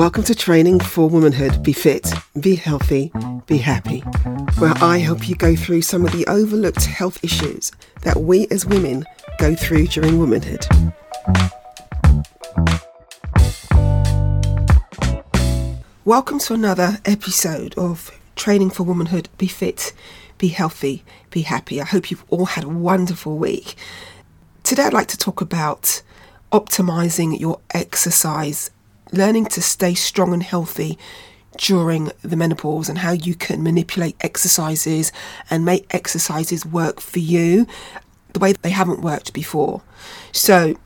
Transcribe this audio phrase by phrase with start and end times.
[0.00, 1.62] Welcome to Training for Womanhood.
[1.62, 2.10] Be fit,
[2.40, 3.12] be healthy,
[3.44, 4.00] be happy.
[4.56, 8.64] Where I help you go through some of the overlooked health issues that we as
[8.64, 9.04] women
[9.38, 10.66] go through during womanhood.
[16.06, 19.28] Welcome to another episode of Training for Womanhood.
[19.36, 19.92] Be fit,
[20.38, 21.78] be healthy, be happy.
[21.78, 23.74] I hope you've all had a wonderful week.
[24.62, 26.00] Today, I'd like to talk about
[26.52, 28.70] optimizing your exercise
[29.12, 30.98] learning to stay strong and healthy
[31.56, 35.12] during the menopause and how you can manipulate exercises
[35.50, 37.66] and make exercises work for you
[38.32, 39.82] the way they haven't worked before.
[40.32, 40.76] So,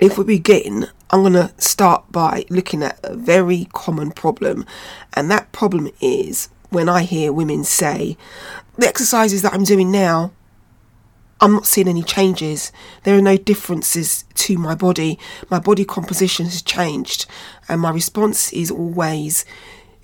[0.00, 4.64] if we begin, I'm going to start by looking at a very common problem,
[5.14, 8.16] and that problem is when I hear women say,
[8.78, 10.32] The exercises that I'm doing now
[11.40, 12.70] I'm not seeing any changes.
[13.04, 15.18] There are no differences to my body.
[15.48, 17.26] My body composition has changed.
[17.68, 19.44] And my response is always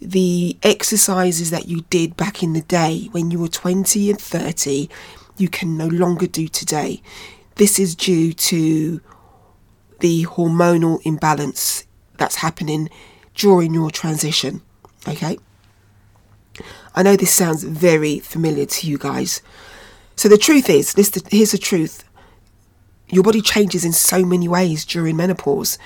[0.00, 4.88] the exercises that you did back in the day when you were 20 and 30,
[5.36, 7.02] you can no longer do today.
[7.56, 9.00] This is due to
[10.00, 11.86] the hormonal imbalance
[12.18, 12.88] that's happening
[13.34, 14.62] during your transition.
[15.08, 15.38] Okay?
[16.94, 19.42] I know this sounds very familiar to you guys.
[20.16, 22.02] So the truth is, this here's the truth.
[23.08, 25.78] Your body changes in so many ways during menopause.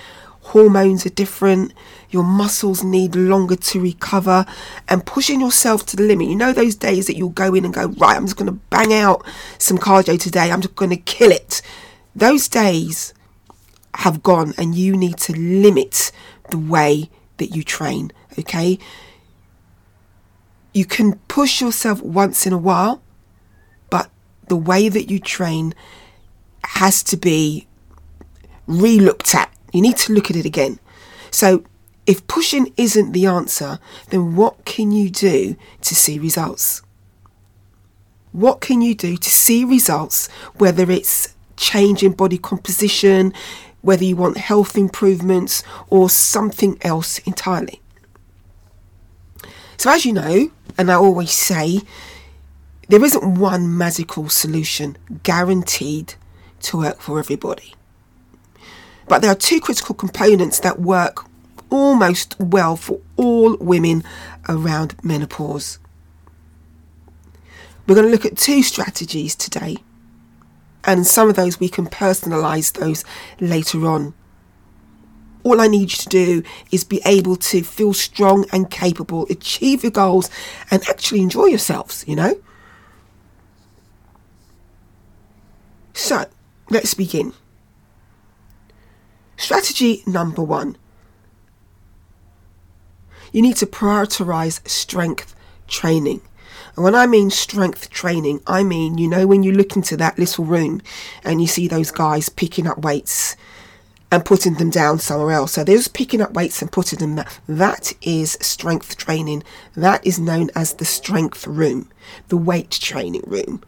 [0.42, 1.74] Hormones are different,
[2.08, 4.46] your muscles need longer to recover,
[4.88, 6.28] and pushing yourself to the limit.
[6.28, 8.58] You know, those days that you'll go in and go, Right, I'm just going to
[8.70, 9.24] bang out
[9.58, 11.60] some cardio today, I'm just going to kill it.
[12.16, 13.12] Those days
[13.94, 16.10] have gone, and you need to limit
[16.50, 18.78] the way that you train, okay?
[20.72, 23.02] You can push yourself once in a while,
[24.50, 25.72] the way that you train
[26.64, 27.66] has to be
[28.66, 29.50] re-looked at.
[29.72, 30.78] You need to look at it again.
[31.30, 31.64] So
[32.04, 33.78] if pushing isn't the answer,
[34.10, 36.82] then what can you do to see results?
[38.32, 43.32] What can you do to see results, whether it's change in body composition,
[43.82, 47.80] whether you want health improvements, or something else entirely?
[49.76, 51.80] So, as you know, and I always say,
[52.90, 56.14] there isn't one magical solution guaranteed
[56.60, 57.74] to work for everybody.
[59.06, 61.24] But there are two critical components that work
[61.70, 64.02] almost well for all women
[64.48, 65.78] around menopause.
[67.86, 69.76] We're going to look at two strategies today,
[70.82, 73.04] and some of those we can personalize those
[73.40, 74.14] later on.
[75.44, 79.84] All I need you to do is be able to feel strong and capable, achieve
[79.84, 80.28] your goals,
[80.72, 82.34] and actually enjoy yourselves, you know?
[85.92, 86.26] So,
[86.70, 87.32] let's begin.
[89.36, 90.76] Strategy number one
[93.32, 95.34] you need to prioritize strength
[95.68, 96.20] training.
[96.76, 100.18] And when I mean strength training, I mean, you know, when you look into that
[100.18, 100.82] little room
[101.24, 103.36] and you see those guys picking up weights
[104.12, 105.52] and putting them down somewhere else.
[105.52, 107.26] So there's picking up weights and putting them there.
[107.48, 109.44] That is strength training.
[109.76, 111.88] That is known as the strength room,
[112.28, 113.62] the weight training room.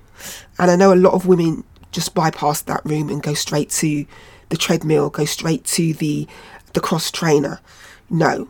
[0.58, 4.06] And I know a lot of women just bypass that room and go straight to
[4.48, 6.26] the treadmill, go straight to the
[6.72, 7.60] the cross trainer.
[8.10, 8.48] No.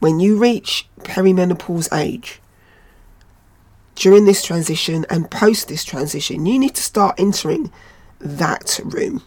[0.00, 2.40] When you reach perimenopause age,
[3.94, 7.70] during this transition and post this transition, you need to start entering
[8.18, 9.22] that room.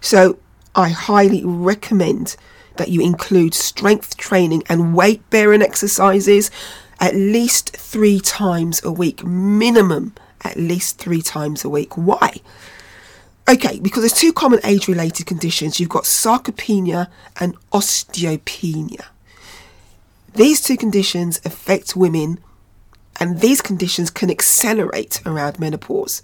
[0.00, 0.38] So,
[0.74, 2.36] I highly recommend
[2.76, 6.50] that you include strength training and weight bearing exercises
[7.00, 11.96] at least three times a week, minimum at least three times a week.
[11.96, 12.36] Why?
[13.48, 15.78] Okay, because there's two common age related conditions.
[15.78, 19.04] You've got sarcopenia and osteopenia.
[20.34, 22.38] These two conditions affect women,
[23.20, 26.22] and these conditions can accelerate around menopause.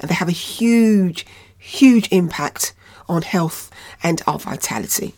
[0.00, 1.24] And they have a huge,
[1.56, 2.74] huge impact
[3.08, 3.70] on health
[4.02, 5.14] and our vitality.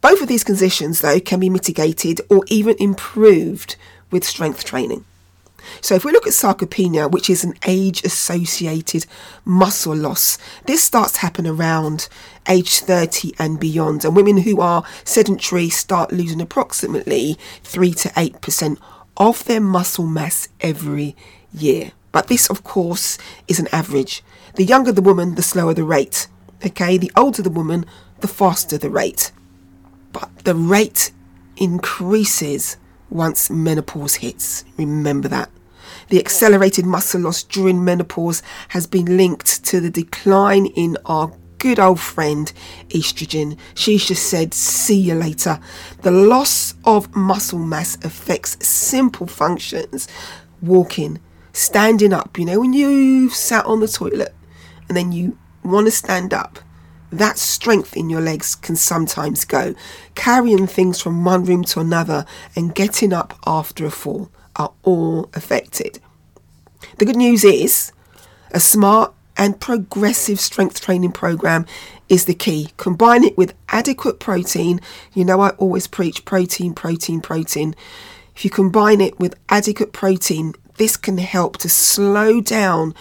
[0.00, 3.76] Both of these conditions, though, can be mitigated or even improved
[4.10, 5.04] with strength training.
[5.80, 9.06] So if we look at sarcopenia, which is an age associated
[9.44, 12.08] muscle loss, this starts to happen around
[12.48, 14.04] age 30 and beyond.
[14.04, 18.78] And women who are sedentary start losing approximately 3 to 8%
[19.16, 21.16] of their muscle mass every
[21.52, 21.92] year.
[22.12, 23.18] But this, of course,
[23.48, 24.22] is an average.
[24.54, 26.28] The younger the woman, the slower the rate.
[26.64, 27.86] Okay, the older the woman,
[28.20, 29.32] the faster the rate.
[30.12, 31.10] But the rate
[31.56, 32.76] increases
[33.12, 34.64] once menopause hits.
[34.76, 35.50] Remember that.
[36.08, 41.78] The accelerated muscle loss during menopause has been linked to the decline in our good
[41.78, 42.52] old friend,
[42.88, 43.56] estrogen.
[43.74, 45.60] She's just said, see you later.
[46.02, 50.08] The loss of muscle mass affects simple functions
[50.60, 51.20] walking,
[51.52, 52.38] standing up.
[52.38, 54.34] You know, when you sat on the toilet
[54.88, 56.58] and then you want to stand up,
[57.12, 59.74] that strength in your legs can sometimes go.
[60.14, 62.24] Carrying things from one room to another
[62.56, 66.00] and getting up after a fall are all affected.
[66.98, 67.92] The good news is
[68.50, 71.66] a smart and progressive strength training program
[72.08, 72.70] is the key.
[72.76, 74.80] Combine it with adequate protein.
[75.14, 77.74] You know, I always preach protein, protein, protein.
[78.34, 82.94] If you combine it with adequate protein, this can help to slow down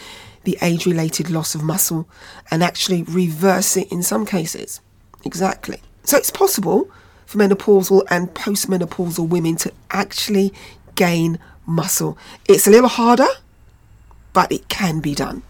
[0.44, 2.08] the age related loss of muscle
[2.50, 4.82] and actually reverse it in some cases.
[5.24, 5.80] Exactly.
[6.04, 6.90] So it's possible
[7.26, 10.54] for menopausal and postmenopausal women to actually
[10.96, 12.18] gain muscle.
[12.48, 13.28] It's a little harder,
[14.34, 15.44] but it can be done.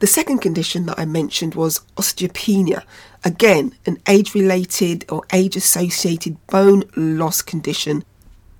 [0.00, 2.82] The second condition that I mentioned was osteopenia.
[3.24, 8.04] Again, an age related or age associated bone loss condition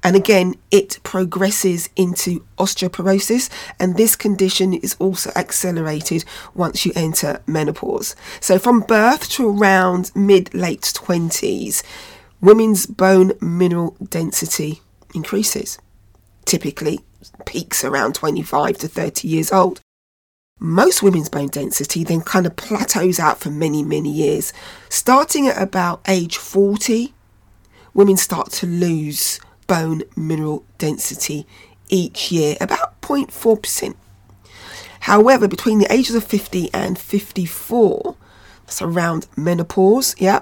[0.05, 3.49] and again, it progresses into osteoporosis,
[3.81, 8.15] and this condition is also accelerated once you enter menopause.
[8.39, 11.83] So, from birth to around mid late 20s,
[12.43, 14.83] women's bone mineral density
[15.15, 15.79] increases,
[16.45, 17.01] typically
[17.47, 19.81] peaks around 25 to 30 years old.
[20.61, 24.53] Most women's bone density then kind of plateaus out for many, many years.
[24.91, 27.15] Starting at about age 40,
[27.95, 31.47] women start to lose bone mineral density
[31.89, 33.95] each year, about 0.4%.
[35.01, 38.17] However, between the ages of 50 and 54,
[38.65, 40.41] that's around menopause, yeah,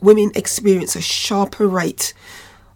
[0.00, 2.12] women experience a sharper rate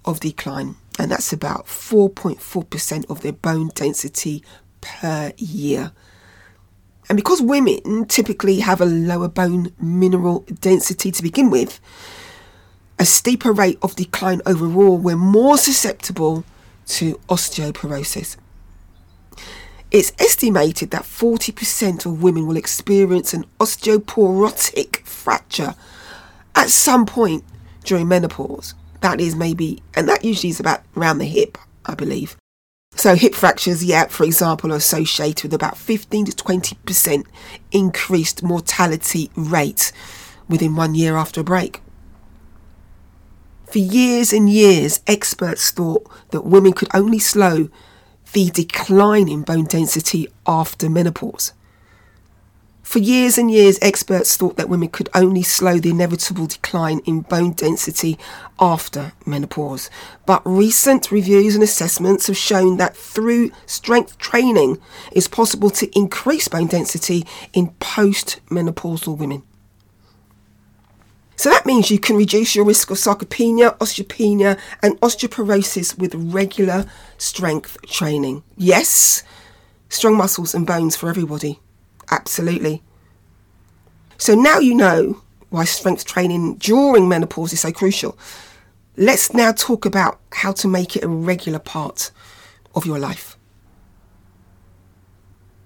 [0.05, 4.45] of decline, and that's about 4.4% of their bone density
[4.81, 5.93] per year.
[7.09, 11.81] And because women typically have a lower bone mineral density to begin with,
[12.99, 16.45] a steeper rate of decline overall, we're more susceptible
[16.87, 18.37] to osteoporosis.
[19.91, 25.75] It's estimated that 40% of women will experience an osteoporotic fracture
[26.55, 27.45] at some point
[27.85, 28.75] during menopause.
[29.03, 32.37] That is maybe, and that usually is about around the hip, I believe.
[32.97, 37.25] So, hip fractures, yeah, for example, are associated with about 15 to 20%
[37.73, 39.93] increased mortality rate
[40.49, 41.81] within one year after a break.
[43.75, 47.71] For years and years, experts thought that women could only slow
[48.33, 51.53] the decline in bone density after menopause.
[52.85, 57.23] For years and years, experts thought that women could only slow the inevitable decline in
[57.23, 58.17] bone density
[58.61, 59.91] after menopause.
[60.25, 64.79] But recent reviews and assessments have shown that through strength training,
[65.11, 69.43] it's possible to increase bone density in post-menopausal women.
[71.37, 76.87] So that means you can reduce your risk of sarcopenia, osteopenia, and osteoporosis with regular
[77.19, 78.45] strength training.
[78.57, 79.25] Yes,
[79.89, 81.59] strong muscles and bones for everybody.
[82.11, 82.83] Absolutely.
[84.17, 88.17] So now you know why strength training during menopause is so crucial.
[88.97, 92.13] Let's now talk about how to make it a regular part
[92.75, 93.37] of your life.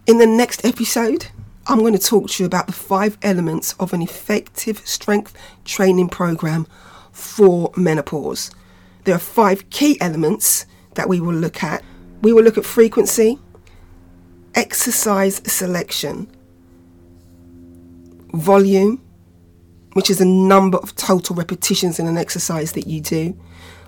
[0.07, 1.27] In the next episode,
[1.71, 6.09] I'm going to talk to you about the five elements of an effective strength training
[6.09, 6.67] program
[7.13, 8.51] for menopause.
[9.05, 11.85] There are five key elements that we will look at.
[12.23, 13.39] We will look at frequency,
[14.55, 16.35] exercise selection,
[18.33, 19.05] volume,
[19.93, 23.39] which is the number of total repetitions in an exercise that you do.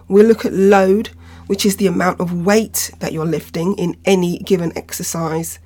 [0.07, 1.09] We'll look at load,
[1.47, 5.59] which is the amount of weight that you're lifting in any given exercise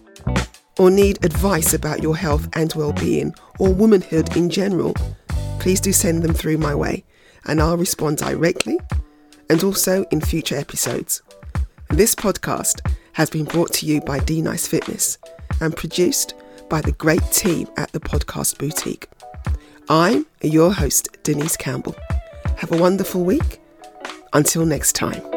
[0.78, 4.94] or need advice about your health and well-being or womanhood in general,
[5.60, 7.04] please do send them through my way
[7.46, 8.78] and I'll respond directly
[9.52, 11.20] and also in future episodes.
[11.90, 12.80] This podcast
[13.12, 15.18] has been brought to you by DNYCE Fitness
[15.60, 16.32] and produced
[16.70, 19.08] by the great team at the Podcast Boutique.
[19.90, 21.94] I'm your host, Denise Campbell.
[22.56, 23.60] Have a wonderful week.
[24.32, 25.31] Until next time.